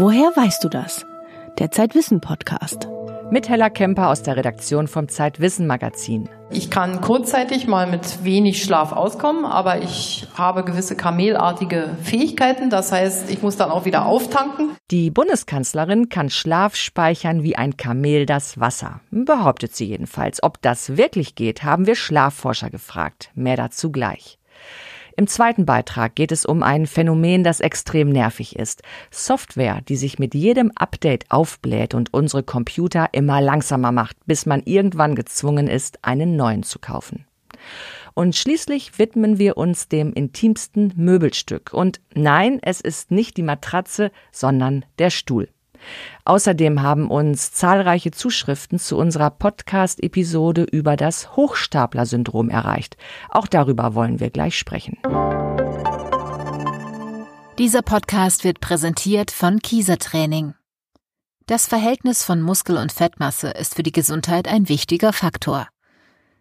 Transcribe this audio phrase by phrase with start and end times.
[0.00, 1.04] Woher weißt du das?
[1.58, 2.86] Der Zeitwissen Podcast.
[3.32, 6.28] Mit Hella Kemper aus der Redaktion vom Zeitwissen Magazin.
[6.50, 12.70] Ich kann kurzzeitig mal mit wenig Schlaf auskommen, aber ich habe gewisse kamelartige Fähigkeiten.
[12.70, 14.76] Das heißt, ich muss dann auch wieder auftanken.
[14.92, 19.00] Die Bundeskanzlerin kann Schlaf speichern wie ein Kamel das Wasser.
[19.10, 20.40] Behauptet sie jedenfalls.
[20.44, 23.32] Ob das wirklich geht, haben wir Schlafforscher gefragt.
[23.34, 24.37] Mehr dazu gleich.
[25.18, 28.82] Im zweiten Beitrag geht es um ein Phänomen, das extrem nervig ist.
[29.10, 34.62] Software, die sich mit jedem Update aufbläht und unsere Computer immer langsamer macht, bis man
[34.64, 37.26] irgendwann gezwungen ist, einen neuen zu kaufen.
[38.14, 41.72] Und schließlich widmen wir uns dem intimsten Möbelstück.
[41.74, 45.48] Und nein, es ist nicht die Matratze, sondern der Stuhl.
[46.24, 52.96] Außerdem haben uns zahlreiche Zuschriften zu unserer Podcast-Episode über das Hochstapler-Syndrom erreicht.
[53.30, 54.98] Auch darüber wollen wir gleich sprechen.
[57.58, 60.54] Dieser Podcast wird präsentiert von Kieser Training.
[61.46, 65.66] Das Verhältnis von Muskel- und Fettmasse ist für die Gesundheit ein wichtiger Faktor.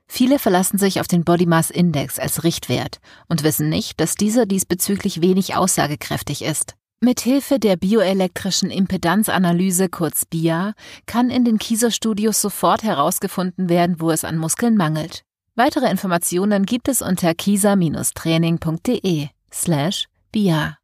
[0.08, 4.45] Viele verlassen sich auf den Body Mass Index als Richtwert und wissen nicht, dass dieser
[4.45, 6.77] diesbezüglich wenig aussagekräftig ist.
[7.00, 10.73] Mithilfe der bioelektrischen Impedanzanalyse kurz BIA
[11.06, 15.22] kann in den Kieser-Studios sofort herausgefunden werden, wo es an Muskeln mangelt.
[15.56, 20.78] Weitere Informationen gibt es unter kieser-training.de slash BIA.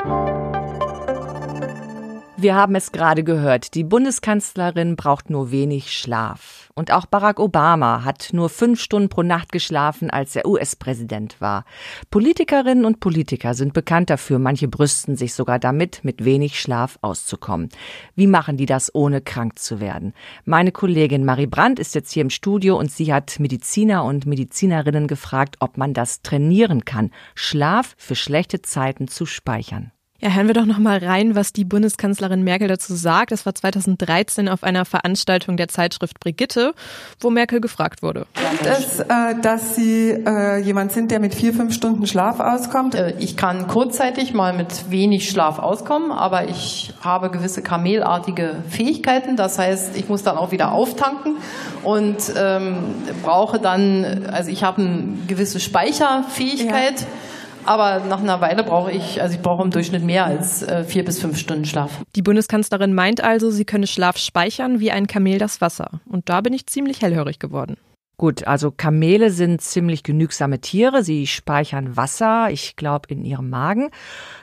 [2.44, 6.70] Wir haben es gerade gehört, die Bundeskanzlerin braucht nur wenig Schlaf.
[6.76, 11.64] Und auch Barack Obama hat nur fünf Stunden pro Nacht geschlafen, als er US-Präsident war.
[12.12, 17.70] Politikerinnen und Politiker sind bekannt dafür, manche brüsten sich sogar damit, mit wenig Schlaf auszukommen.
[18.14, 20.14] Wie machen die das, ohne krank zu werden?
[20.44, 25.08] Meine Kollegin Marie Brandt ist jetzt hier im Studio und sie hat Mediziner und Medizinerinnen
[25.08, 29.93] gefragt, ob man das trainieren kann, Schlaf für schlechte Zeiten zu speichern.
[30.24, 33.34] Ja, hören wir doch noch mal rein, was die Bundeskanzlerin Merkel dazu sagt.
[33.34, 36.74] Das war 2013 auf einer Veranstaltung der Zeitschrift Brigitte,
[37.20, 38.26] wo Merkel gefragt wurde.
[38.64, 42.96] Das, äh, dass Sie äh, jemand sind, der mit vier, fünf Stunden Schlaf auskommt?
[42.96, 49.36] Äh, ich kann kurzzeitig mal mit wenig Schlaf auskommen, aber ich habe gewisse kamelartige Fähigkeiten.
[49.36, 51.36] Das heißt, ich muss dann auch wieder auftanken
[51.84, 52.78] und ähm,
[53.24, 57.02] brauche dann, also ich habe eine gewisse Speicherfähigkeit.
[57.02, 57.08] Ja
[57.66, 61.06] aber nach einer Weile brauche ich, also ich brauche im Durchschnitt mehr als äh, vier
[61.06, 62.02] bis fünf Stunden Schlaf.
[62.16, 66.02] Die Bundeskanzlerin meint also, sie könne Schlaf speichern wie ein Kamel das Wasser.
[66.08, 67.78] Und da bin ich ziemlich hellhörig geworden.
[68.18, 71.04] Gut, also Kamele sind ziemlich genügsame Tiere.
[71.04, 73.90] Sie speichern Wasser, ich glaube, in ihrem Magen,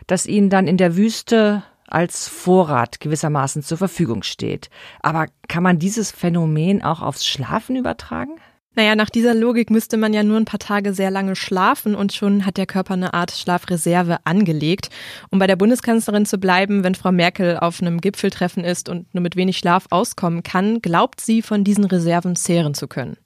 [0.07, 4.71] das ihnen dann in der Wüste als Vorrat gewissermaßen zur Verfügung steht.
[5.01, 8.37] Aber kann man dieses Phänomen auch aufs Schlafen übertragen?
[8.81, 12.15] Naja, nach dieser Logik müsste man ja nur ein paar Tage sehr lange schlafen und
[12.15, 14.89] schon hat der Körper eine Art Schlafreserve angelegt.
[15.31, 19.21] Um bei der Bundeskanzlerin zu bleiben, wenn Frau Merkel auf einem Gipfeltreffen ist und nur
[19.21, 23.19] mit wenig Schlaf auskommen kann, glaubt sie, von diesen Reserven zehren zu können.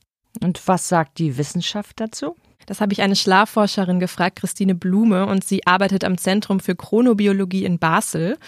[0.42, 2.34] Und was sagt die Wissenschaft dazu?
[2.66, 7.64] Das habe ich eine Schlafforscherin gefragt, Christine Blume, und sie arbeitet am Zentrum für Chronobiologie
[7.64, 8.38] in Basel.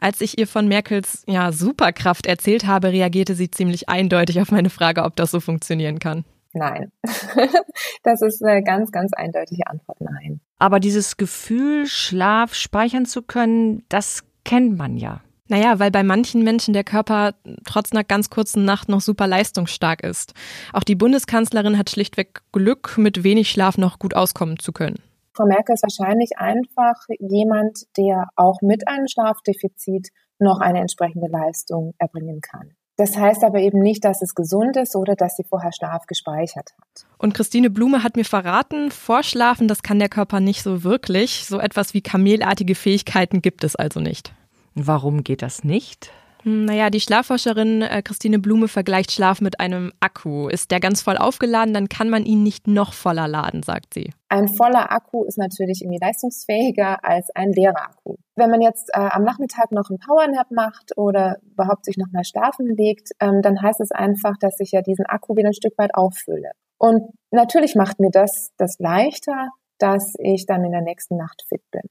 [0.00, 4.70] Als ich ihr von Merkels ja, Superkraft erzählt habe, reagierte sie ziemlich eindeutig auf meine
[4.70, 6.24] Frage, ob das so funktionieren kann.
[6.54, 6.92] Nein.
[8.04, 10.40] das ist eine ganz, ganz eindeutige Antwort, nein.
[10.58, 15.20] Aber dieses Gefühl, Schlaf speichern zu können, das kennt man ja.
[15.48, 17.34] Naja, weil bei manchen Menschen der Körper
[17.66, 20.32] trotz einer ganz kurzen Nacht noch super leistungsstark ist.
[20.72, 25.02] Auch die Bundeskanzlerin hat schlichtweg Glück, mit wenig Schlaf noch gut auskommen zu können.
[25.34, 31.94] Frau Merkel ist wahrscheinlich einfach jemand, der auch mit einem Schlafdefizit noch eine entsprechende Leistung
[31.98, 32.74] erbringen kann.
[32.96, 36.70] Das heißt aber eben nicht, dass es gesund ist oder dass sie vorher Schlaf gespeichert
[36.78, 37.06] hat.
[37.18, 41.44] Und Christine Blume hat mir verraten, Vorschlafen, das kann der Körper nicht so wirklich.
[41.46, 44.32] So etwas wie kamelartige Fähigkeiten gibt es also nicht.
[44.74, 46.12] Warum geht das nicht?
[46.44, 50.48] Hm, naja, die Schlafforscherin äh, Christine Blume vergleicht Schlaf mit einem Akku.
[50.48, 54.12] Ist der ganz voll aufgeladen, dann kann man ihn nicht noch voller laden, sagt sie.
[54.28, 58.16] Ein voller Akku ist natürlich irgendwie leistungsfähiger als ein leerer Akku.
[58.36, 62.24] Wenn man jetzt äh, am Nachmittag noch einen Powernap macht oder überhaupt sich noch mal
[62.24, 65.78] schlafen legt, ähm, dann heißt es einfach, dass ich ja diesen Akku wieder ein Stück
[65.78, 66.50] weit auffülle.
[66.76, 69.48] Und natürlich macht mir das das leichter,
[69.78, 71.82] dass ich dann in der nächsten Nacht fit bin.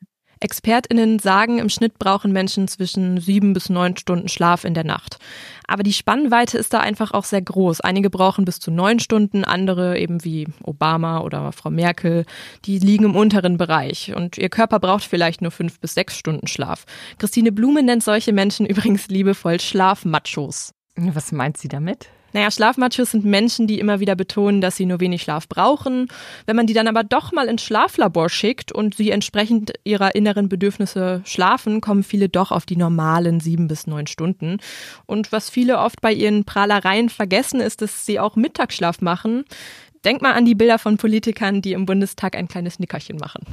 [0.43, 5.17] ExpertInnen sagen, im Schnitt brauchen Menschen zwischen sieben bis neun Stunden Schlaf in der Nacht.
[5.67, 7.81] Aber die Spannweite ist da einfach auch sehr groß.
[7.81, 12.25] Einige brauchen bis zu neun Stunden, andere eben wie Obama oder Frau Merkel,
[12.65, 14.13] die liegen im unteren Bereich.
[14.15, 16.85] Und ihr Körper braucht vielleicht nur fünf bis sechs Stunden Schlaf.
[17.17, 20.73] Christine Blume nennt solche Menschen übrigens liebevoll Schlafmachos.
[20.95, 22.09] Was meint sie damit?
[22.33, 26.07] Naja, Schlafmachos sind Menschen, die immer wieder betonen, dass sie nur wenig Schlaf brauchen.
[26.45, 30.49] Wenn man die dann aber doch mal ins Schlaflabor schickt und sie entsprechend ihrer inneren
[30.49, 34.57] Bedürfnisse schlafen, kommen viele doch auf die normalen sieben bis neun Stunden.
[35.05, 39.45] Und was viele oft bei ihren Prahlereien vergessen, ist, dass sie auch Mittagsschlaf machen.
[40.03, 43.45] Denk mal an die Bilder von Politikern, die im Bundestag ein kleines Nickerchen machen.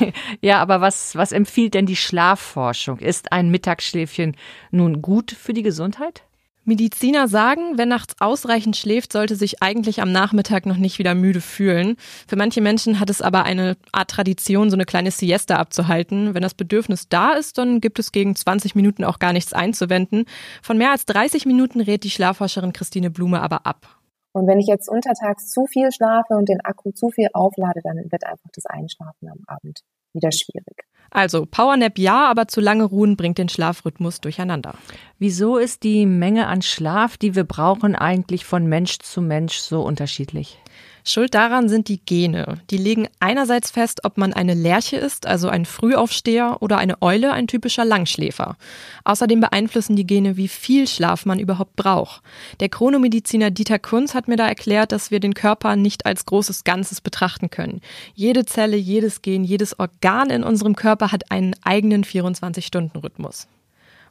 [0.40, 3.00] ja, aber was, was empfiehlt denn die Schlafforschung?
[3.00, 4.34] Ist ein Mittagsschläfchen
[4.70, 6.22] nun gut für die Gesundheit?
[6.64, 11.40] Mediziner sagen, wer nachts ausreichend schläft, sollte sich eigentlich am Nachmittag noch nicht wieder müde
[11.40, 11.96] fühlen.
[12.26, 16.34] Für manche Menschen hat es aber eine Art Tradition, so eine kleine Siesta abzuhalten.
[16.34, 20.24] Wenn das Bedürfnis da ist, dann gibt es gegen 20 Minuten auch gar nichts einzuwenden.
[20.62, 24.00] Von mehr als 30 Minuten rät die Schlafforscherin Christine Blume aber ab.
[24.32, 27.96] Und wenn ich jetzt untertags zu viel schlafe und den Akku zu viel auflade, dann
[28.10, 29.80] wird einfach das Einschlafen am Abend
[30.14, 30.84] wieder schwierig.
[31.10, 34.74] Also Powernap ja, aber zu lange ruhen bringt den Schlafrhythmus durcheinander.
[35.20, 39.82] Wieso ist die Menge an Schlaf, die wir brauchen, eigentlich von Mensch zu Mensch so
[39.82, 40.58] unterschiedlich?
[41.06, 42.62] Schuld daran sind die Gene.
[42.70, 47.32] Die legen einerseits fest, ob man eine Lerche ist, also ein Frühaufsteher, oder eine Eule,
[47.32, 48.56] ein typischer Langschläfer.
[49.04, 52.22] Außerdem beeinflussen die Gene, wie viel Schlaf man überhaupt braucht.
[52.60, 56.64] Der Chronomediziner Dieter Kunz hat mir da erklärt, dass wir den Körper nicht als großes
[56.64, 57.82] Ganzes betrachten können.
[58.14, 63.46] Jede Zelle, jedes Gen, jedes Organ in unserem Körper hat einen eigenen 24-Stunden-Rhythmus.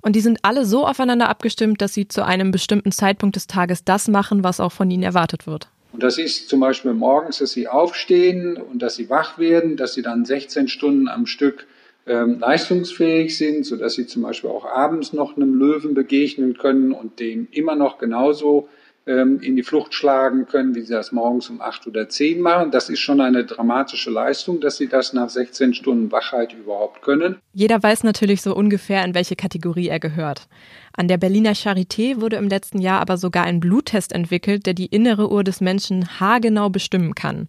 [0.02, 3.84] Und die sind alle so aufeinander abgestimmt, dass sie zu einem bestimmten Zeitpunkt des Tages
[3.84, 5.70] das machen, was auch von ihnen erwartet wird.
[5.94, 9.94] Und das ist zum Beispiel morgens, dass sie aufstehen und dass sie wach werden, dass
[9.94, 11.68] sie dann 16 Stunden am Stück
[12.08, 17.20] ähm, leistungsfähig sind, sodass sie zum Beispiel auch abends noch einem Löwen begegnen können und
[17.20, 18.68] dem immer noch genauso
[19.06, 22.72] ähm, in die Flucht schlagen können, wie sie das morgens um acht oder zehn machen.
[22.72, 27.38] Das ist schon eine dramatische Leistung, dass sie das nach 16 Stunden Wachheit überhaupt können.
[27.54, 30.48] Jeder weiß natürlich so ungefähr, in welche Kategorie er gehört.
[30.96, 34.86] An der Berliner Charité wurde im letzten Jahr aber sogar ein Bluttest entwickelt, der die
[34.86, 37.48] innere Uhr des Menschen haargenau bestimmen kann.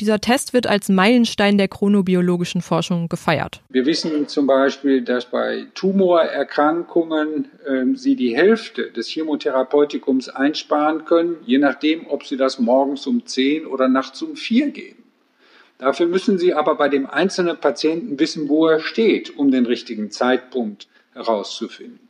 [0.00, 3.60] Dieser Test wird als Meilenstein der chronobiologischen Forschung gefeiert.
[3.68, 11.36] Wir wissen zum Beispiel, dass bei Tumorerkrankungen äh, Sie die Hälfte des Chemotherapeutikums einsparen können,
[11.44, 15.02] je nachdem, ob Sie das morgens um 10 oder nachts um 4 geben.
[15.76, 20.10] Dafür müssen Sie aber bei dem einzelnen Patienten wissen, wo er steht, um den richtigen
[20.10, 22.07] Zeitpunkt herauszufinden.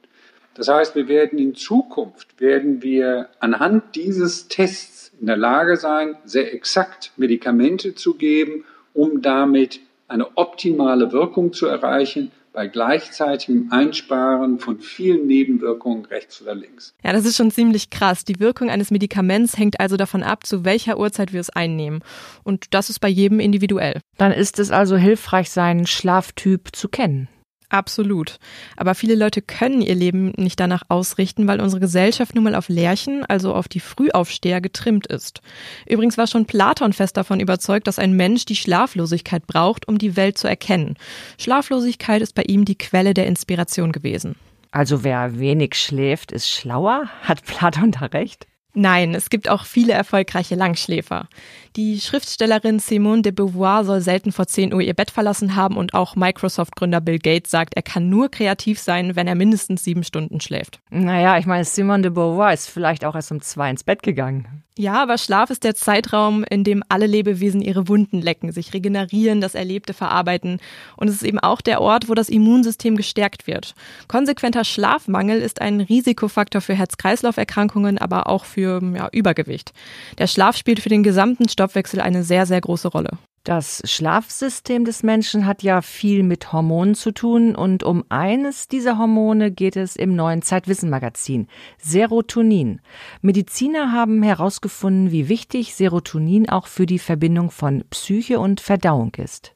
[0.58, 6.16] Das heißt, wir werden in Zukunft, werden wir anhand dieses Tests in der Lage sein,
[6.24, 9.78] sehr exakt Medikamente zu geben, um damit
[10.08, 16.92] eine optimale Wirkung zu erreichen, bei gleichzeitigem Einsparen von vielen Nebenwirkungen rechts oder links.
[17.04, 18.24] Ja, das ist schon ziemlich krass.
[18.24, 22.00] Die Wirkung eines Medikaments hängt also davon ab, zu welcher Uhrzeit wir es einnehmen.
[22.42, 24.00] Und das ist bei jedem individuell.
[24.16, 27.28] Dann ist es also hilfreich, seinen Schlaftyp zu kennen.
[27.70, 28.38] Absolut.
[28.76, 32.70] Aber viele Leute können ihr Leben nicht danach ausrichten, weil unsere Gesellschaft nun mal auf
[32.70, 35.42] Lärchen, also auf die Frühaufsteher, getrimmt ist.
[35.86, 40.16] Übrigens war schon Platon fest davon überzeugt, dass ein Mensch die Schlaflosigkeit braucht, um die
[40.16, 40.96] Welt zu erkennen.
[41.38, 44.36] Schlaflosigkeit ist bei ihm die Quelle der Inspiration gewesen.
[44.70, 47.08] Also wer wenig schläft, ist schlauer?
[47.22, 48.46] Hat Platon da recht?
[48.74, 51.28] Nein, es gibt auch viele erfolgreiche Langschläfer.
[51.74, 55.94] Die Schriftstellerin Simone de Beauvoir soll selten vor 10 Uhr ihr Bett verlassen haben und
[55.94, 60.40] auch Microsoft-Gründer Bill Gates sagt, er kann nur kreativ sein, wenn er mindestens sieben Stunden
[60.40, 60.80] schläft.
[60.90, 64.64] Naja, ich meine, Simone de Beauvoir ist vielleicht auch erst um zwei ins Bett gegangen.
[64.78, 69.40] Ja, aber Schlaf ist der Zeitraum, in dem alle Lebewesen ihre Wunden lecken, sich regenerieren,
[69.40, 70.60] das Erlebte verarbeiten.
[70.96, 73.74] Und es ist eben auch der Ort, wo das Immunsystem gestärkt wird.
[74.06, 79.72] Konsequenter Schlafmangel ist ein Risikofaktor für Herz-Kreislauf-Erkrankungen, aber auch für ja, Übergewicht.
[80.18, 83.18] Der Schlaf spielt für den gesamten Stoffwechsel eine sehr, sehr große Rolle.
[83.48, 88.98] Das Schlafsystem des Menschen hat ja viel mit Hormonen zu tun und um eines dieser
[88.98, 91.46] Hormone geht es im neuen Zeitwissen Magazin,
[91.78, 92.82] Serotonin.
[93.22, 99.54] Mediziner haben herausgefunden, wie wichtig Serotonin auch für die Verbindung von Psyche und Verdauung ist.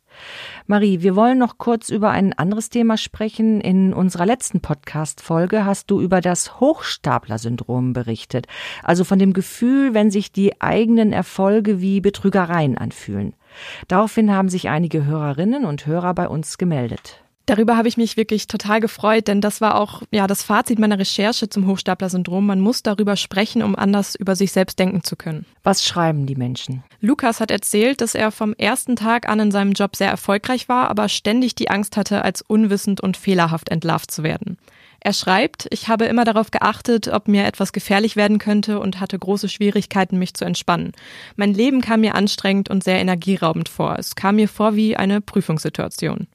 [0.67, 3.61] Marie, wir wollen noch kurz über ein anderes Thema sprechen.
[3.61, 8.47] In unserer letzten Podcast-Folge hast du über das Hochstapler-Syndrom berichtet.
[8.83, 13.35] Also von dem Gefühl, wenn sich die eigenen Erfolge wie Betrügereien anfühlen.
[13.89, 17.23] Daraufhin haben sich einige Hörerinnen und Hörer bei uns gemeldet.
[17.47, 20.99] Darüber habe ich mich wirklich total gefreut, denn das war auch ja das Fazit meiner
[20.99, 22.47] Recherche zum Hochstapler-Syndrom.
[22.47, 25.45] Man muss darüber sprechen, um anders über sich selbst denken zu können.
[25.65, 26.85] Was schreiben die Menschen?
[27.01, 30.89] Lukas hat erzählt, dass er vom ersten Tag an in seinem Job sehr erfolgreich war,
[30.89, 34.57] aber ständig die Angst hatte, als unwissend und fehlerhaft entlarvt zu werden.
[35.05, 39.19] Er schreibt, ich habe immer darauf geachtet, ob mir etwas gefährlich werden könnte und hatte
[39.19, 40.93] große Schwierigkeiten, mich zu entspannen.
[41.35, 43.97] Mein Leben kam mir anstrengend und sehr energieraubend vor.
[43.99, 46.29] Es kam mir vor wie eine Prüfungssituation.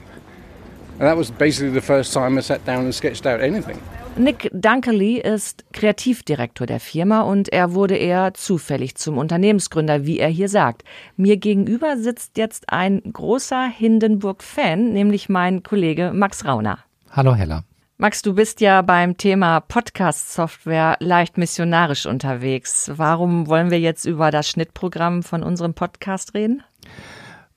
[1.00, 3.80] And that was basically the first time I sat down and sketched out anything.
[4.18, 10.28] Nick Dunkerley ist Kreativdirektor der Firma und er wurde eher zufällig zum Unternehmensgründer, wie er
[10.28, 10.84] hier sagt.
[11.16, 16.80] Mir gegenüber sitzt jetzt ein großer Hindenburg-Fan, nämlich mein Kollege Max Rauner.
[17.12, 17.64] Hallo Hella.
[18.01, 22.89] Max, du bist ja beim Thema Podcast-Software leicht missionarisch unterwegs.
[22.96, 26.63] Warum wollen wir jetzt über das Schnittprogramm von unserem Podcast reden?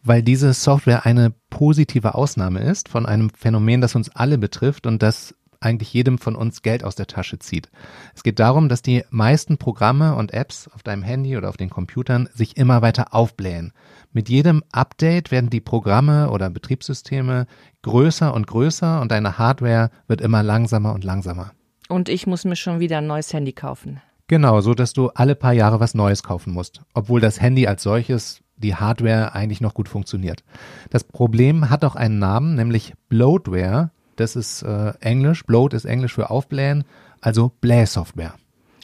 [0.03, 5.01] Weil diese Software eine positive Ausnahme ist von einem Phänomen, das uns alle betrifft und
[5.01, 5.33] das
[5.63, 7.71] eigentlich jedem von uns Geld aus der Tasche zieht.
[8.15, 11.71] Es geht darum, dass die meisten Programme und Apps auf deinem Handy oder auf den
[11.71, 13.73] Computern sich immer weiter aufblähen.
[14.13, 17.47] Mit jedem Update werden die Programme oder Betriebssysteme
[17.83, 21.53] größer und größer und deine Hardware wird immer langsamer und langsamer.
[21.89, 24.01] Und ich muss mir schon wieder ein neues Handy kaufen.
[24.29, 27.83] Genau, so dass du alle paar Jahre was Neues kaufen musst, obwohl das Handy als
[27.83, 30.45] solches die Hardware eigentlich noch gut funktioniert.
[30.91, 35.45] Das Problem hat auch einen Namen, nämlich Bloatware, das ist äh, Englisch.
[35.45, 36.85] Bloat ist Englisch für aufblähen,
[37.21, 38.35] also Blähsoftware.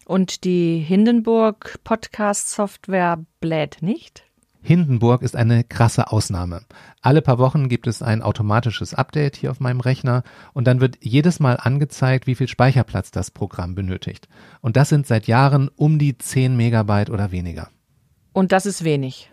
[0.05, 4.25] Und die Hindenburg Podcast Software bläht nicht?
[4.63, 6.63] Hindenburg ist eine krasse Ausnahme.
[7.01, 10.99] Alle paar Wochen gibt es ein automatisches Update hier auf meinem Rechner und dann wird
[11.01, 14.29] jedes Mal angezeigt, wie viel Speicherplatz das Programm benötigt.
[14.61, 17.69] Und das sind seit Jahren um die 10 Megabyte oder weniger.
[18.33, 19.31] Und das ist wenig.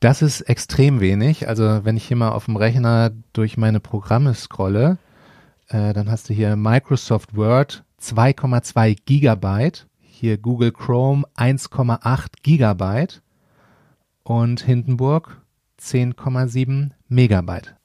[0.00, 1.48] Das ist extrem wenig.
[1.48, 4.98] Also wenn ich hier mal auf dem Rechner durch meine Programme scrolle,
[5.68, 13.22] äh, dann hast du hier Microsoft Word 2,2 Gigabyte, hier Google Chrome 1,8 Gigabyte
[14.22, 15.42] und Hindenburg
[15.80, 17.76] 10,7 Megabyte.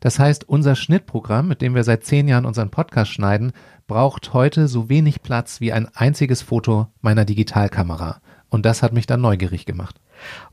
[0.00, 3.52] Das heißt, unser Schnittprogramm, mit dem wir seit zehn Jahren unseren Podcast schneiden,
[3.86, 8.20] braucht heute so wenig Platz wie ein einziges Foto meiner Digitalkamera.
[8.50, 10.00] Und das hat mich dann neugierig gemacht.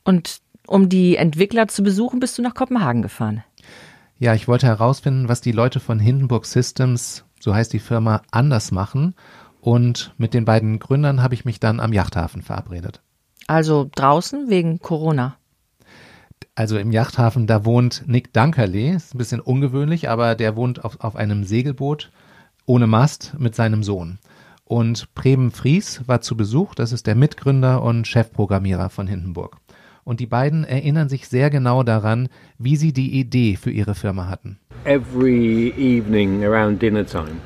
[0.04, 3.44] Und um die Entwickler zu besuchen, bist du nach Kopenhagen gefahren?
[4.22, 8.72] Ja, ich wollte herausfinden, was die Leute von Hindenburg Systems, so heißt die Firma, anders
[8.72, 9.16] machen.
[9.62, 13.02] Und mit den beiden Gründern habe ich mich dann am Yachthafen verabredet.
[13.48, 15.38] Also draußen wegen Corona.
[16.54, 21.00] Also im Yachthafen, da wohnt Nick Dunkerley, ist ein bisschen ungewöhnlich, aber der wohnt auf,
[21.00, 22.12] auf einem Segelboot
[22.68, 24.20] ohne Mast mit seinem Sohn.
[24.64, 29.58] Und Preben Fries war zu Besuch, das ist der Mitgründer und Chefprogrammierer von Hindenburg
[30.04, 34.28] und die beiden erinnern sich sehr genau daran, wie sie die Idee für ihre Firma
[34.28, 34.60] hatten.
[34.86, 37.38] Every evening around dinner time,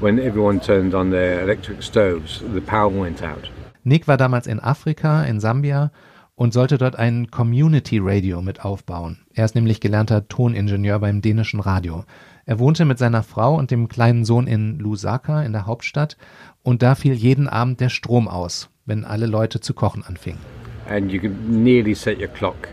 [0.00, 3.50] when everyone turned on their electric stoves, the power went out.
[3.84, 5.90] Nick war damals in Afrika, in Sambia
[6.34, 9.18] und sollte dort ein Community Radio mit aufbauen.
[9.34, 12.04] Er ist nämlich gelernter Toningenieur beim dänischen Radio.
[12.46, 16.16] Er wohnte mit seiner Frau und dem kleinen Sohn in Lusaka in der Hauptstadt
[16.62, 20.40] und da fiel jeden Abend der Strom aus, wenn alle Leute zu kochen anfingen
[20.88, 22.68] and you could nearly set your clock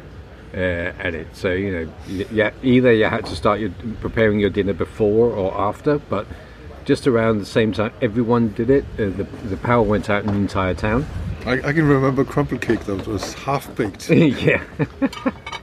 [0.54, 1.28] uh, at it.
[1.36, 5.54] So you know, yeah, either you had to start your, preparing your dinner before or
[5.60, 6.26] after, but
[6.86, 8.86] just around the same time, everyone did it.
[8.94, 11.06] Uh, the the power went out in the entire town.
[11.48, 14.10] I, I can remember crumple cake that was half baked.
[14.10, 14.62] yeah.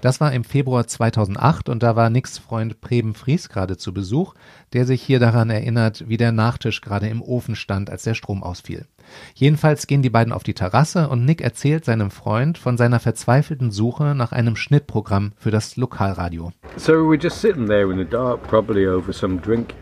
[0.01, 4.35] Das war im Februar 2008 und da war Nicks Freund Preben Fries gerade zu Besuch,
[4.75, 8.45] der sich hier daran erinnert, wie der Nachtisch gerade im Ofen stand, als der Strom
[8.45, 8.87] ausfiel.
[9.35, 13.73] Jedenfalls gehen die beiden auf die Terrasse und Nick erzählt seinem Freund von seiner verzweifelten
[13.73, 16.53] Suche nach einem Schnittprogramm für das Lokalradio.
[16.77, 19.75] So we're just sitting there in the dark, probably over some drink,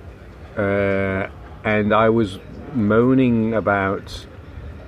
[0.57, 1.28] uh,
[1.62, 2.38] and I was
[2.75, 4.26] moaning about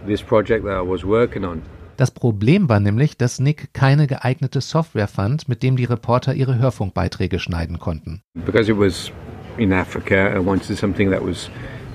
[0.07, 1.63] this project that I was working on.
[1.97, 6.59] Das Problem war nämlich, dass Nick keine geeignete Software fand, mit dem die Reporter ihre
[6.59, 8.23] Hörfunkbeiträge schneiden konnten.
[8.45, 9.13] Because it was
[9.59, 11.51] in Africa, I wanted something that was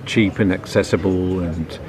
[0.06, 1.80] cheap and accessible and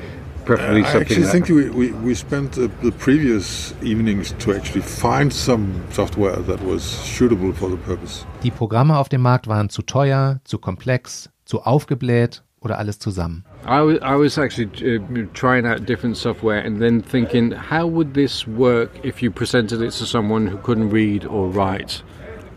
[0.44, 4.52] preferably I something actually that think we, we, we spent the, the previous evenings to
[4.52, 8.26] actually find some software that was suitable for the purpose.
[8.42, 13.44] Die Programme auf dem Markt waren zu teuer, zu komplex, zu aufgebläht oder alles zusammen.
[13.64, 18.14] I was, I was actually uh, trying out different software and then thinking, how would
[18.14, 22.02] this work if you presented it to someone who couldn't read or write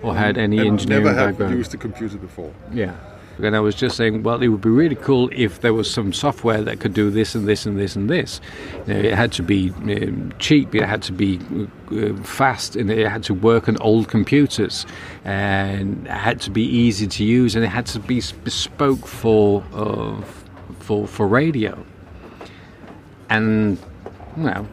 [0.02, 1.58] or had any and engineering never have background?
[1.58, 2.52] used a computer before.
[2.74, 2.96] Yeah.
[3.40, 6.14] And I was just saying, well, it would be really cool if there was some
[6.14, 8.40] software that could do this and this and this and this.
[8.88, 11.40] It had to be um, cheap, it had to be
[11.92, 14.86] uh, fast, and it had to work on old computers,
[15.24, 19.64] and it had to be easy to use, and it had to be bespoke for
[19.74, 20.22] uh,
[20.80, 21.84] for for radio.
[23.30, 23.80] And
[24.36, 24.66] well.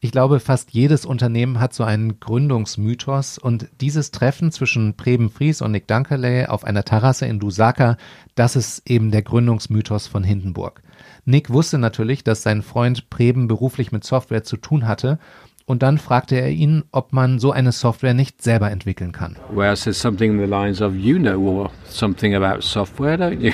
[0.00, 5.62] Ich glaube, fast jedes Unternehmen hat so einen Gründungsmythos und dieses Treffen zwischen Preben Fries
[5.62, 7.96] und Nick Dunkerley auf einer Terrasse in Lusaka,
[8.34, 10.82] das ist eben der Gründungsmythos von Hindenburg.
[11.24, 15.18] Nick wusste natürlich, dass sein Freund Preben beruflich mit Software zu tun hatte
[15.66, 19.36] und dann fragte er ihn, ob man so eine Software nicht selber entwickeln kann.
[19.50, 23.52] Where I said something in the lines of, you know something about software, don't you?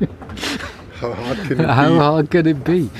[1.00, 1.96] How hard can it How be?
[1.96, 2.90] hard can it be?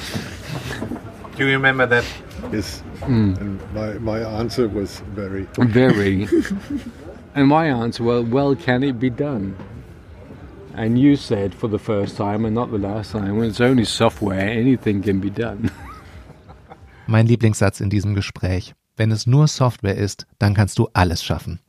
[1.37, 2.05] Do you remember that?
[2.52, 2.83] Yes.
[3.00, 3.40] Mm.
[3.40, 5.47] And my, my answer was very.
[5.59, 6.28] Very.
[7.35, 9.57] and my answer, well, well, can it be done?
[10.75, 13.85] And you said for the first time and not the last time, when it's only
[13.85, 15.71] software, anything can be done.
[17.09, 18.75] Mein Lieblingssatz in diesem Gespräch.
[18.97, 21.61] Wenn es nur Software ist, dann kannst du alles schaffen.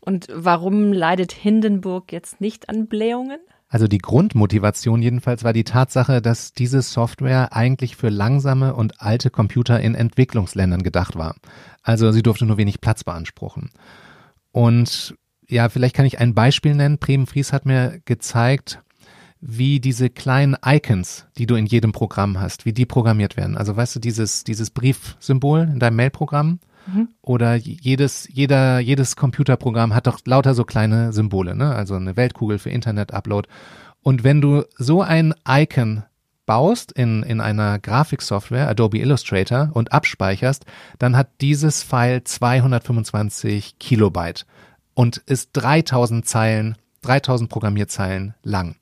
[0.00, 3.40] Und warum leidet Hindenburg jetzt nicht an Blähungen?
[3.74, 9.30] Also die Grundmotivation jedenfalls war die Tatsache, dass diese Software eigentlich für langsame und alte
[9.30, 11.34] Computer in Entwicklungsländern gedacht war.
[11.82, 13.70] Also sie durfte nur wenig Platz beanspruchen.
[14.52, 15.16] Und
[15.48, 16.98] ja, vielleicht kann ich ein Beispiel nennen.
[16.98, 18.80] Preben Fries hat mir gezeigt,
[19.40, 23.56] wie diese kleinen Icons, die du in jedem Programm hast, wie die programmiert werden.
[23.56, 27.08] Also weißt du, dieses, dieses Briefsymbol in deinem Mailprogramm Mhm.
[27.22, 31.74] oder jedes, jeder, jedes Computerprogramm hat doch lauter so kleine Symbole, ne?
[31.74, 33.48] Also eine Weltkugel für Internet-Upload.
[34.02, 36.02] Und wenn du so ein Icon
[36.46, 40.66] baust in, in einer Grafiksoftware, Adobe Illustrator, und abspeicherst,
[40.98, 44.46] dann hat dieses File 225 Kilobyte
[44.92, 48.76] und ist 3000 Zeilen, 3000 Programmierzeilen lang.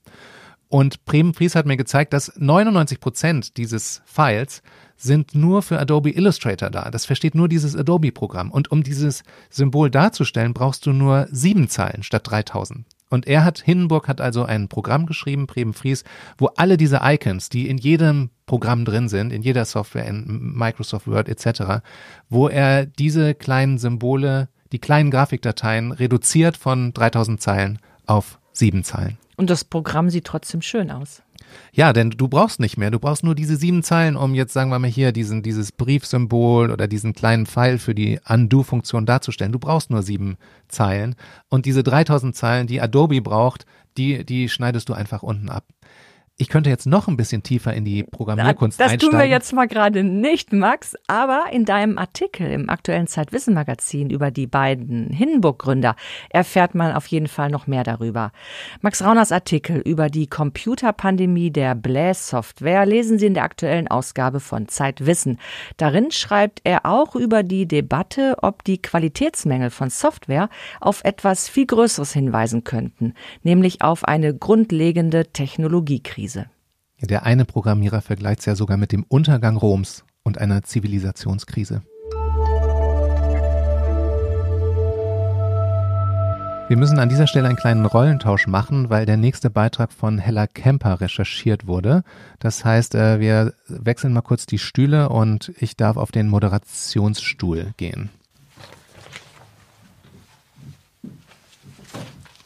[0.73, 4.63] Und Bremen Fries hat mir gezeigt, dass 99 Prozent dieses Files
[4.97, 6.91] sind nur für Adobe Illustrator da.
[6.91, 8.51] Das versteht nur dieses Adobe-Programm.
[8.51, 12.87] Und um dieses Symbol darzustellen, brauchst du nur sieben Zeilen statt 3000.
[13.11, 16.05] Und er hat, Hindenburg hat also ein Programm geschrieben, Bremen Fries,
[16.39, 21.07] wo alle diese Icons, die in jedem Programm drin sind, in jeder Software, in Microsoft
[21.07, 21.83] Word etc.,
[22.31, 29.19] wo er diese kleinen Symbole, die kleinen Grafikdateien reduziert von 3000 Zeilen auf sieben Zeilen.
[29.37, 31.23] Und das Programm sieht trotzdem schön aus.
[31.73, 32.91] Ja, denn du brauchst nicht mehr.
[32.91, 36.71] Du brauchst nur diese sieben Zeilen, um jetzt, sagen wir mal hier, diesen, dieses Briefsymbol
[36.71, 39.53] oder diesen kleinen Pfeil für die Undo-Funktion darzustellen.
[39.53, 40.37] Du brauchst nur sieben
[40.69, 41.15] Zeilen.
[41.49, 43.67] Und diese 3000 Zeilen, die Adobe braucht,
[43.97, 45.65] die, die schneidest du einfach unten ab.
[46.43, 49.13] Ich könnte jetzt noch ein bisschen tiefer in die Programmierkunst das einsteigen.
[49.13, 54.33] tun wir jetzt mal gerade nicht, Max, aber in deinem Artikel im aktuellen Zeitwissen-Magazin über
[54.33, 55.95] die beiden Hindenburg-Gründer
[56.31, 58.33] erfährt man auf jeden Fall noch mehr darüber.
[58.81, 64.67] Max Rauners Artikel über die Computerpandemie der Bläs-Software lesen Sie in der aktuellen Ausgabe von
[64.67, 65.39] Zeitwissen.
[65.77, 70.49] Darin schreibt er auch über die Debatte, ob die Qualitätsmängel von Software
[70.81, 76.32] auf etwas viel Größeres hinweisen könnten, nämlich auf eine grundlegende Technologiekrise.
[77.01, 81.83] Der eine Programmierer vergleicht es ja sogar mit dem Untergang Roms und einer Zivilisationskrise.
[86.69, 90.47] Wir müssen an dieser Stelle einen kleinen Rollentausch machen, weil der nächste Beitrag von Hella
[90.47, 92.03] Kemper recherchiert wurde.
[92.39, 97.73] Das heißt, äh, wir wechseln mal kurz die Stühle und ich darf auf den Moderationsstuhl
[97.77, 98.11] gehen.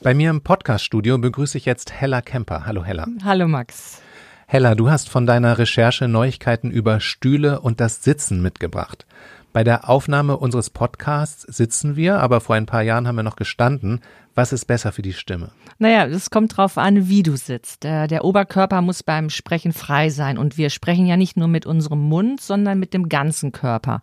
[0.07, 2.65] Bei mir im Podcaststudio begrüße ich jetzt Hella Kemper.
[2.65, 3.09] Hallo Hella.
[3.25, 4.01] Hallo Max.
[4.47, 9.05] Hella, du hast von deiner Recherche Neuigkeiten über Stühle und das Sitzen mitgebracht.
[9.53, 13.35] Bei der Aufnahme unseres Podcasts sitzen wir, aber vor ein paar Jahren haben wir noch
[13.35, 14.01] gestanden.
[14.37, 15.51] Was ist besser für die Stimme?
[15.79, 17.85] Naja, es kommt drauf an, wie du sitzt.
[17.85, 20.37] Der, der, Oberkörper muss beim Sprechen frei sein.
[20.37, 24.03] Und wir sprechen ja nicht nur mit unserem Mund, sondern mit dem ganzen Körper.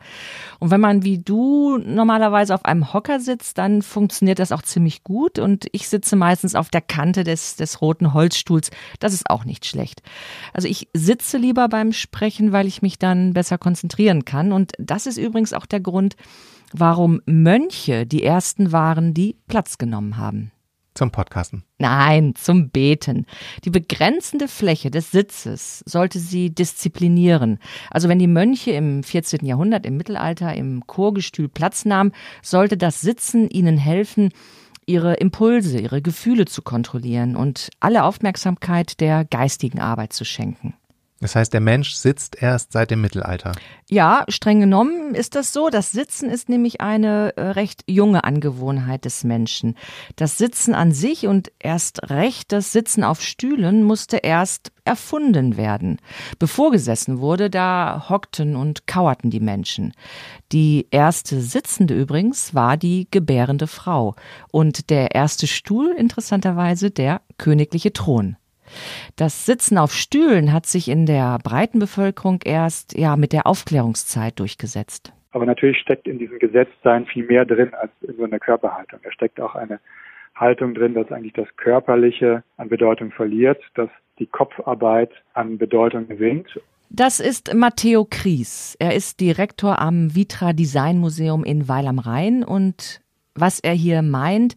[0.57, 5.03] Und wenn man wie du normalerweise auf einem Hocker sitzt, dann funktioniert das auch ziemlich
[5.03, 5.37] gut.
[5.37, 8.71] Und ich sitze meistens auf der Kante des, des roten Holzstuhls.
[8.99, 10.01] Das ist auch nicht schlecht.
[10.51, 14.51] Also ich sitze lieber beim Sprechen, weil ich mich dann besser konzentrieren kann.
[14.51, 16.15] Und das ist übrigens auch der Grund,
[16.73, 20.51] warum Mönche die ersten waren, die Platz genommen haben.
[20.95, 21.63] Zum Podcasten.
[21.79, 23.25] Nein, zum Beten.
[23.65, 27.57] Die begrenzende Fläche des Sitzes sollte sie disziplinieren.
[27.89, 29.43] Also wenn die Mönche im 14.
[29.43, 32.11] Jahrhundert im Mittelalter im Chorgestühl Platz nahmen,
[32.43, 34.29] sollte das Sitzen ihnen helfen,
[34.85, 40.75] ihre Impulse, ihre Gefühle zu kontrollieren und alle Aufmerksamkeit der geistigen Arbeit zu schenken.
[41.23, 43.53] Das heißt, der Mensch sitzt erst seit dem Mittelalter.
[43.89, 45.69] Ja, streng genommen ist das so.
[45.69, 49.77] Das Sitzen ist nämlich eine äh, recht junge Angewohnheit des Menschen.
[50.17, 56.01] Das Sitzen an sich und erst recht das Sitzen auf Stühlen musste erst erfunden werden.
[56.39, 59.93] Bevor gesessen wurde, da hockten und kauerten die Menschen.
[60.51, 64.15] Die erste Sitzende übrigens war die gebärende Frau
[64.51, 68.35] und der erste Stuhl interessanterweise der königliche Thron.
[69.15, 74.39] Das Sitzen auf Stühlen hat sich in der breiten Bevölkerung erst ja mit der Aufklärungszeit
[74.39, 75.13] durchgesetzt.
[75.31, 78.99] Aber natürlich steckt in diesem Gesetzsein viel mehr drin als in so einer Körperhaltung.
[79.03, 79.79] Da steckt auch eine
[80.35, 86.47] Haltung drin, dass eigentlich das Körperliche an Bedeutung verliert, dass die Kopfarbeit an Bedeutung gewinnt.
[86.89, 88.75] Das ist Matteo Kries.
[88.79, 93.01] Er ist Direktor am Vitra Design Museum in Weil am Rhein und
[93.33, 94.55] was er hier meint,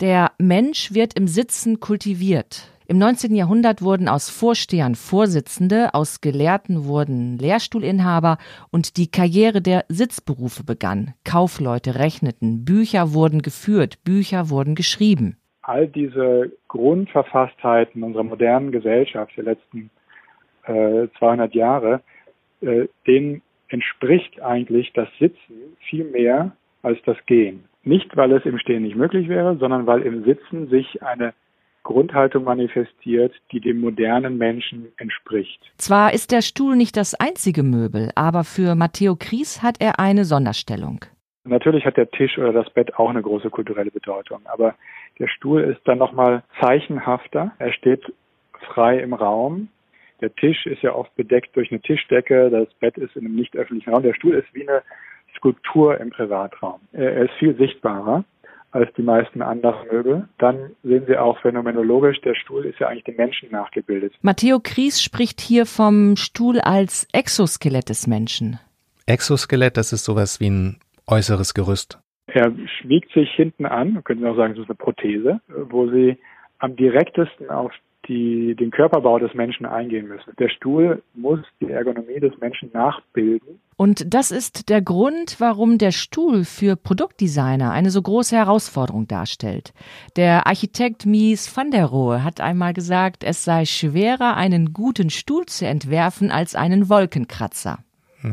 [0.00, 2.71] der Mensch wird im Sitzen kultiviert.
[2.92, 3.34] Im 19.
[3.34, 8.36] Jahrhundert wurden aus Vorstehern Vorsitzende, aus Gelehrten wurden Lehrstuhlinhaber
[8.70, 11.14] und die Karriere der Sitzberufe begann.
[11.24, 15.38] Kaufleute rechneten, Bücher wurden geführt, Bücher wurden geschrieben.
[15.62, 19.88] All diese Grundverfasstheiten unserer modernen Gesellschaft der letzten
[20.66, 22.02] äh, 200 Jahre,
[22.60, 26.52] äh, denen entspricht eigentlich das Sitzen viel mehr
[26.82, 27.64] als das Gehen.
[27.84, 31.32] Nicht, weil es im Stehen nicht möglich wäre, sondern weil im Sitzen sich eine
[31.82, 35.60] Grundhaltung manifestiert, die dem modernen Menschen entspricht.
[35.76, 40.24] Zwar ist der Stuhl nicht das einzige Möbel, aber für Matteo Kries hat er eine
[40.24, 41.04] Sonderstellung.
[41.44, 44.74] Natürlich hat der Tisch oder das Bett auch eine große kulturelle Bedeutung, aber
[45.18, 47.52] der Stuhl ist dann nochmal zeichenhafter.
[47.58, 48.12] Er steht
[48.72, 49.68] frei im Raum.
[50.20, 53.56] Der Tisch ist ja oft bedeckt durch eine Tischdecke, das Bett ist in einem nicht
[53.56, 54.04] öffentlichen Raum.
[54.04, 54.82] Der Stuhl ist wie eine
[55.36, 56.80] Skulptur im Privatraum.
[56.92, 58.24] Er ist viel sichtbarer
[58.72, 60.28] als die meisten anderen Möbel.
[60.38, 64.14] Dann sehen Sie auch phänomenologisch, der Stuhl ist ja eigentlich dem Menschen nachgebildet.
[64.22, 68.58] Matteo Kries spricht hier vom Stuhl als Exoskelett des Menschen.
[69.06, 71.98] Exoskelett, das ist sowas wie ein äußeres Gerüst.
[72.26, 76.18] Er schmiegt sich hinten an, man könnte auch sagen, das ist eine Prothese, wo Sie
[76.58, 77.72] am direktesten auf
[78.08, 80.32] die den Körperbau des Menschen eingehen müssen.
[80.38, 83.60] Der Stuhl muss die Ergonomie des Menschen nachbilden.
[83.76, 89.72] Und das ist der Grund, warum der Stuhl für Produktdesigner eine so große Herausforderung darstellt.
[90.16, 95.46] Der Architekt Mies van der Rohe hat einmal gesagt, es sei schwerer, einen guten Stuhl
[95.46, 97.78] zu entwerfen als einen Wolkenkratzer.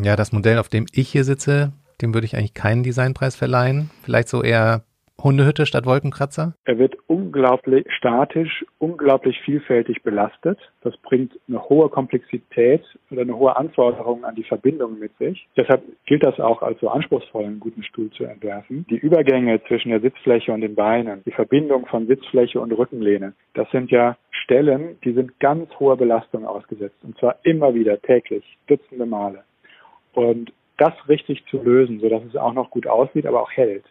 [0.03, 3.89] Ja, das Modell, auf dem ich hier sitze, dem würde ich eigentlich keinen Designpreis verleihen.
[4.03, 4.83] Vielleicht so eher
[5.23, 6.53] Hundehütte statt Wolkenkratzer?
[6.65, 10.59] Er wird unglaublich statisch, unglaublich vielfältig belastet.
[10.81, 15.47] Das bringt eine hohe Komplexität oder eine hohe Anforderung an die Verbindung mit sich.
[15.57, 18.85] Deshalb gilt das auch als so anspruchsvoll, einen guten Stuhl zu entwerfen.
[18.89, 23.69] Die Übergänge zwischen der Sitzfläche und den Beinen, die Verbindung von Sitzfläche und Rückenlehne, das
[23.71, 26.97] sind ja Stellen, die sind ganz hoher Belastung ausgesetzt.
[27.03, 29.43] Und zwar immer wieder täglich, dutzende Male.
[30.13, 33.83] Und das richtig zu lösen, sodass es auch noch gut aussieht, aber auch hält.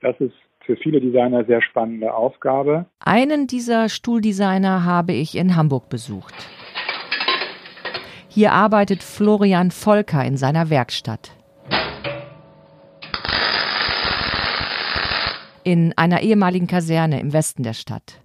[0.00, 0.34] Das ist
[0.70, 2.86] für viele Designer sehr spannende Aufgabe.
[3.00, 6.34] Einen dieser Stuhldesigner habe ich in Hamburg besucht.
[8.28, 11.32] Hier arbeitet Florian Volker in seiner Werkstatt.
[15.64, 18.20] In einer ehemaligen Kaserne im Westen der Stadt.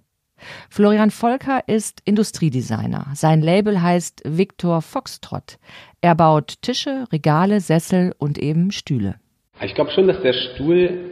[0.70, 3.06] Florian Volker ist Industriedesigner.
[3.14, 5.58] Sein Label heißt Victor Foxtrot.
[6.00, 9.16] Er baut Tische, Regale, Sessel und eben Stühle.
[9.60, 11.10] Ich glaube schon, dass der Stuhl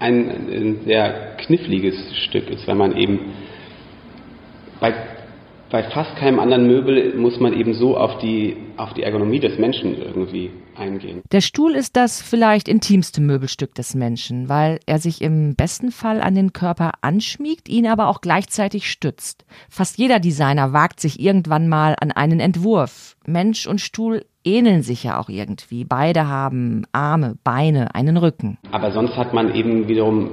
[0.00, 3.32] ein, ein sehr kniffliges Stück ist, weil man eben
[4.80, 4.94] bei,
[5.70, 9.58] bei fast keinem anderen Möbel muss man eben so auf die, auf die Ergonomie des
[9.58, 11.22] Menschen irgendwie eingehen.
[11.32, 16.20] Der Stuhl ist das vielleicht intimste Möbelstück des Menschen, weil er sich im besten Fall
[16.20, 19.44] an den Körper anschmiegt, ihn aber auch gleichzeitig stützt.
[19.68, 23.16] Fast jeder Designer wagt sich irgendwann mal an einen Entwurf.
[23.26, 25.84] Mensch und Stuhl ähneln sich ja auch irgendwie.
[25.84, 28.58] Beide haben Arme, Beine, einen Rücken.
[28.72, 30.30] Aber sonst hat man eben wiederum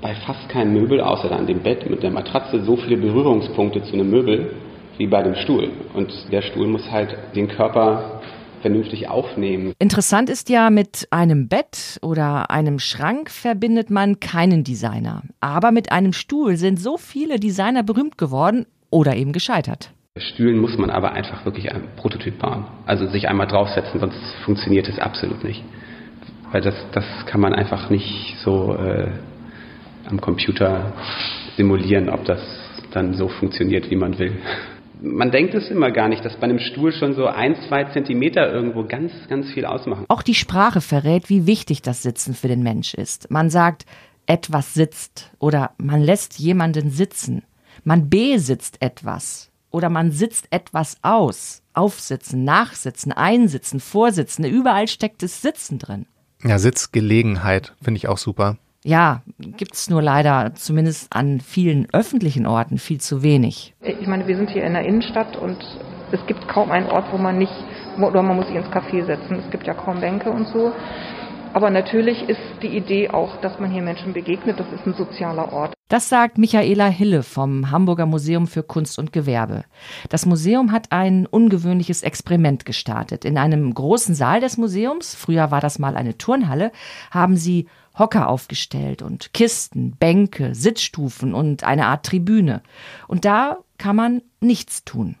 [0.00, 3.92] bei fast keinem Möbel, außer an dem Bett mit der Matratze, so viele Berührungspunkte zu
[3.92, 4.54] einem Möbel
[4.96, 5.70] wie bei dem Stuhl.
[5.94, 8.20] Und der Stuhl muss halt den Körper
[8.62, 9.72] vernünftig aufnehmen.
[9.78, 15.22] Interessant ist ja, mit einem Bett oder einem Schrank verbindet man keinen Designer.
[15.40, 19.92] Aber mit einem Stuhl sind so viele Designer berühmt geworden oder eben gescheitert.
[20.16, 22.66] Stühlen muss man aber einfach wirklich einen Prototyp bauen.
[22.84, 25.62] Also sich einmal draufsetzen, sonst funktioniert es absolut nicht.
[26.50, 29.08] Weil das, das kann man einfach nicht so äh,
[30.08, 30.92] am Computer
[31.56, 32.40] simulieren, ob das
[32.90, 34.36] dann so funktioniert, wie man will
[35.02, 38.52] man denkt es immer gar nicht, dass bei einem Stuhl schon so ein, zwei Zentimeter
[38.52, 40.04] irgendwo ganz, ganz viel ausmachen.
[40.08, 43.30] Auch die Sprache verrät, wie wichtig das Sitzen für den Mensch ist.
[43.30, 43.86] Man sagt,
[44.26, 47.44] etwas sitzt oder man lässt jemanden sitzen.
[47.82, 51.62] Man besitzt etwas oder man sitzt etwas aus.
[51.72, 54.44] Aufsitzen, nachsitzen, einsitzen, vorsitzen.
[54.44, 56.06] Überall steckt das Sitzen drin.
[56.42, 58.56] Ja, Sitzgelegenheit finde ich auch super.
[58.82, 63.74] Ja, gibt es nur leider zumindest an vielen öffentlichen Orten viel zu wenig.
[63.82, 65.58] Ich meine, wir sind hier in der Innenstadt und
[66.12, 67.52] es gibt kaum einen Ort, wo man nicht,
[67.98, 69.38] oder man muss sich ins Café setzen.
[69.44, 70.72] Es gibt ja kaum Bänke und so.
[71.52, 74.58] Aber natürlich ist die Idee auch, dass man hier Menschen begegnet.
[74.58, 75.74] Das ist ein sozialer Ort.
[75.90, 79.64] Das sagt Michaela Hille vom Hamburger Museum für Kunst und Gewerbe.
[80.08, 83.24] Das Museum hat ein ungewöhnliches Experiment gestartet.
[83.24, 86.70] In einem großen Saal des Museums, früher war das mal eine Turnhalle,
[87.10, 87.66] haben sie
[87.98, 92.62] Hocker aufgestellt und Kisten, Bänke, Sitzstufen und eine Art Tribüne.
[93.08, 95.16] Und da kann man nichts tun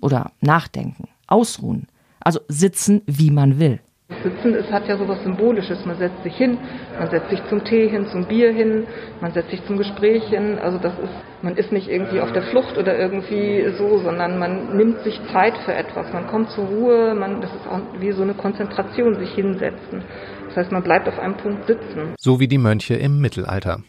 [0.00, 1.88] oder nachdenken, ausruhen,
[2.20, 3.80] also sitzen, wie man will.
[4.22, 5.84] Sitzen, es hat ja sowas Symbolisches.
[5.84, 6.58] Man setzt sich hin,
[6.96, 8.86] man setzt sich zum Tee hin, zum Bier hin,
[9.20, 10.58] man setzt sich zum Gespräch hin.
[10.60, 14.76] Also das ist, man ist nicht irgendwie auf der Flucht oder irgendwie so, sondern man
[14.76, 16.12] nimmt sich Zeit für etwas.
[16.12, 20.02] Man kommt zur Ruhe, man, das ist auch wie so eine Konzentration, sich hinsetzen.
[20.46, 22.14] Das heißt, man bleibt auf einem Punkt sitzen.
[22.18, 23.80] So wie die Mönche im Mittelalter.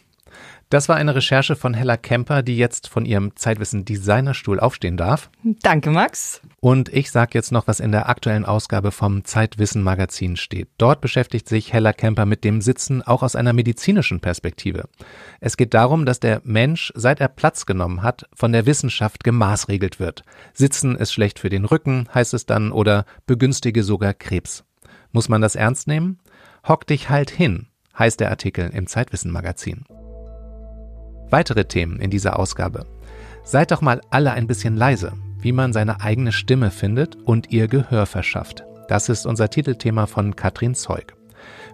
[0.69, 5.30] Das war eine Recherche von Hella Kemper, die jetzt von ihrem Zeitwissen Designerstuhl aufstehen darf.
[5.62, 6.41] Danke, Max.
[6.60, 10.67] Und ich sage jetzt noch, was in der aktuellen Ausgabe vom Zeitwissen Magazin steht.
[10.77, 14.89] Dort beschäftigt sich Hella Kemper mit dem Sitzen auch aus einer medizinischen Perspektive.
[15.39, 20.01] Es geht darum, dass der Mensch, seit er Platz genommen hat, von der Wissenschaft gemaßregelt
[20.01, 20.23] wird.
[20.53, 24.65] Sitzen ist schlecht für den Rücken, heißt es dann, oder begünstige sogar Krebs.
[25.13, 26.19] Muss man das ernst nehmen?
[26.67, 29.86] Hock dich halt hin, heißt der Artikel im Zeitwissen Magazin.
[31.30, 32.86] Weitere Themen in dieser Ausgabe.
[33.44, 37.68] Seid doch mal alle ein bisschen leise, wie man seine eigene Stimme findet und ihr
[37.68, 38.63] Gehör verschafft.
[38.88, 41.16] Das ist unser Titelthema von Katrin Zeug.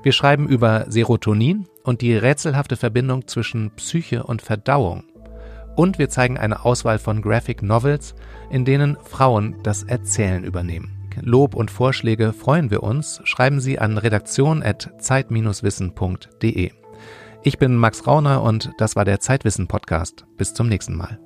[0.02, 5.04] Wir schreiben über Serotonin und die rätselhafte Verbindung zwischen Psyche und Verdauung.
[5.76, 8.14] Und wir zeigen eine Auswahl von Graphic Novels,
[8.52, 11.00] in denen Frauen das Erzählen übernehmen.
[11.22, 13.22] Lob und Vorschläge freuen wir uns.
[13.24, 16.83] Schreiben Sie an redaktion.zeit-wissen.de.
[17.46, 20.26] Ich bin Max Rauner und das war der Zeitwissen Podcast.
[20.38, 21.20] Bis zum nächsten Mal.